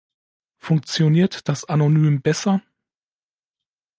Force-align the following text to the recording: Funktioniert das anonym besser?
Funktioniert 0.57 1.47
das 1.47 1.65
anonym 1.65 2.23
besser? 2.23 2.63